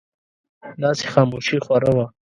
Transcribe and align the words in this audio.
داسې 0.81 1.05
خاموشي 1.13 1.57
خوره 1.65 1.91
وه. 1.95 2.05